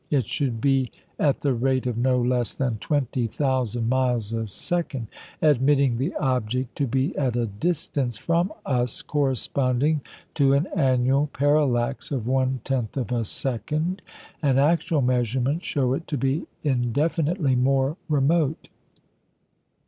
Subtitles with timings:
[0.09, 5.05] It should be at the rate of no less than twenty thousand miles a second,
[5.43, 10.01] admitting the object to be at a distance from us corresponding
[10.33, 14.01] to an annual parallax of one tenth of a second,
[14.41, 18.69] and actual measurements show it to be indefinitely more remote.